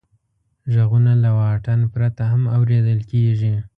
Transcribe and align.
غږونه 0.73 1.11
له 1.23 1.29
واټن 1.37 1.79
پرته 1.93 2.23
هم 2.31 2.41
اورېدل 2.55 2.99
کېږي. 3.11 3.53